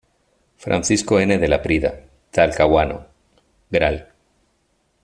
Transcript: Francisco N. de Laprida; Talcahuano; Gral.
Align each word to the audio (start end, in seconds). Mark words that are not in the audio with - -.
Francisco 0.57 1.19
N. 1.19 1.37
de 1.39 1.47
Laprida; 1.47 2.05
Talcahuano; 2.31 3.05
Gral. 3.69 4.07